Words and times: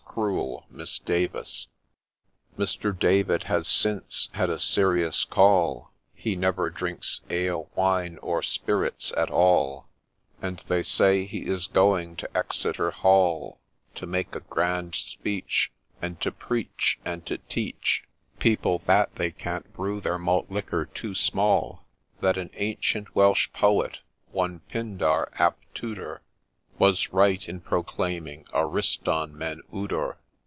cruel 0.13 0.65
Miss 0.69 0.99
Davis! 0.99 1.67
Mr. 2.59 2.97
David 2.99 3.43
has 3.43 3.65
since 3.69 4.27
had 4.33 4.49
a' 4.49 4.59
serious 4.59 5.23
call,' 5.23 5.93
He 6.13 6.35
never 6.35 6.69
drinks 6.69 7.21
ale, 7.29 7.71
wine, 7.75 8.17
or 8.17 8.43
spirits, 8.43 9.13
at 9.15 9.29
all, 9.31 9.87
38 10.41 10.41
PATTY 10.41 10.41
MORGAN 10.41 10.41
THE 10.41 10.47
MILKMAID'S 10.49 10.63
STORY 10.65 10.77
And 10.77 10.83
they 10.83 10.83
say 10.83 11.25
he 11.25 11.45
is 11.49 11.67
going 11.67 12.15
to 12.17 12.37
Exeter 12.37 12.91
Hall 12.91 13.59
To 13.95 14.05
make 14.05 14.35
a 14.35 14.41
grand 14.41 14.95
speech, 14.95 15.71
And 16.01 16.19
to 16.19 16.31
preach, 16.33 16.99
and 17.05 17.25
to 17.27 17.37
teach 17.37 18.03
People 18.37 18.81
that' 18.87 19.15
they 19.15 19.31
can't 19.31 19.71
brew 19.73 20.01
their 20.01 20.19
malt 20.19 20.47
liquor 20.51 20.87
too 20.87 21.15
small;' 21.15 21.85
That 22.19 22.35
an 22.35 22.49
ancient 22.55 23.15
Welsh 23.15 23.49
Poet, 23.53 23.99
one 24.33 24.59
PYNDAR 24.69 25.31
AP 25.39 25.57
TUDOR, 25.73 26.21
Was 26.79 27.13
right 27.13 27.47
in 27.47 27.59
proclaiming' 27.61 28.47
ARISTON 28.55 29.37
MEN 29.37 29.61
UDOE 29.71 30.15